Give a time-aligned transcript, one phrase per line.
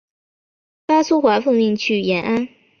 [0.87, 2.47] 巴苏华奉命去延安。